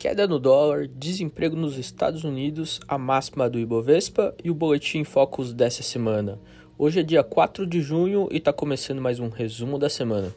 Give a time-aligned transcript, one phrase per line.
[0.00, 5.52] Queda no dólar, desemprego nos Estados Unidos, a máxima do Ibovespa e o boletim Focus
[5.52, 6.40] dessa semana.
[6.78, 10.34] Hoje é dia 4 de junho e está começando mais um resumo da semana.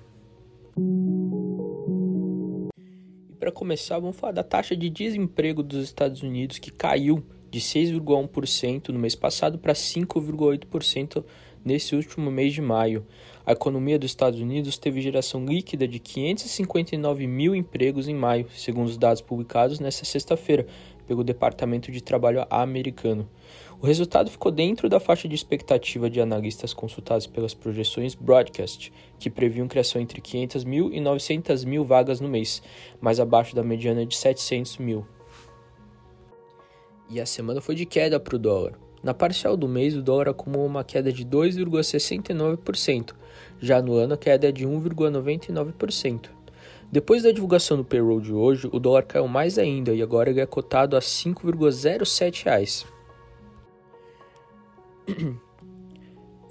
[3.29, 7.61] E para começar, vamos falar da taxa de desemprego dos Estados Unidos que caiu de
[7.61, 11.23] 6,1% no mês passado para 5,8%
[11.63, 13.05] nesse último mês de maio.
[13.45, 18.87] A economia dos Estados Unidos teve geração líquida de 559 mil empregos em maio, segundo
[18.87, 20.65] os dados publicados nesta sexta-feira
[21.07, 23.27] pelo Departamento de Trabalho americano.
[23.81, 29.29] O resultado ficou dentro da faixa de expectativa de analistas consultados pelas projeções Broadcast, que
[29.29, 32.63] previam criação entre 500 mil e 900 mil vagas no mês,
[33.01, 35.05] mais abaixo da mediana de 700 mil.
[37.09, 38.82] E a semana foi de queda para o dólar.
[39.03, 43.13] Na parcial do mês, o dólar acumulou uma queda de 2,69%,
[43.59, 46.29] já no ano a queda é de 1,99%.
[46.89, 50.45] Depois da divulgação do payroll de hoje, o dólar caiu mais ainda e agora é
[50.45, 52.85] cotado a R$ 5,07.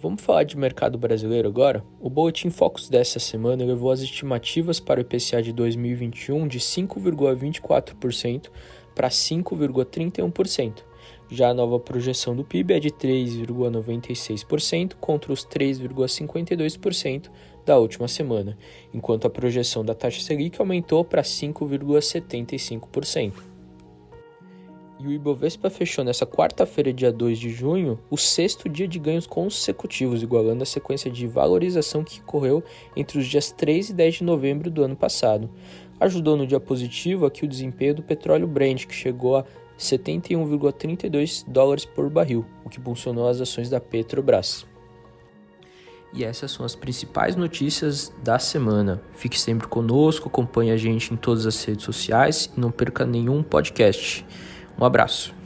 [0.02, 1.84] Vamos falar de mercado brasileiro agora?
[2.00, 8.50] O Boletim Focus dessa semana levou as estimativas para o IPCA de 2021 de 5,24%
[8.96, 10.91] para 5,31%.
[11.32, 17.30] Já a nova projeção do PIB é de 3,96% contra os 3,52%
[17.64, 18.58] da última semana,
[18.92, 23.32] enquanto a projeção da taxa Selic aumentou para 5,75%.
[25.00, 29.26] E o Ibovespa fechou nessa quarta-feira, dia 2 de junho, o sexto dia de ganhos
[29.26, 32.62] consecutivos, igualando a sequência de valorização que ocorreu
[32.94, 35.48] entre os dias 3 e 10 de novembro do ano passado.
[35.98, 39.46] Ajudou no dia positivo aqui o desempenho do petróleo Brent, que chegou a
[39.82, 44.66] 71,32 dólares por barril, o que impulsionou as ações da Petrobras.
[46.14, 49.02] E essas são as principais notícias da semana.
[49.12, 53.42] Fique sempre conosco, acompanhe a gente em todas as redes sociais e não perca nenhum
[53.42, 54.24] podcast.
[54.78, 55.41] Um abraço.